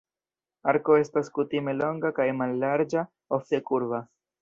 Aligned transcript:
Arko 0.73 0.95
estas 1.01 1.29
kutime 1.37 1.77
longa 1.83 2.13
kaj 2.19 2.29
mallarĝa, 2.41 3.07
ofte 3.41 3.65
kurba. 3.73 4.07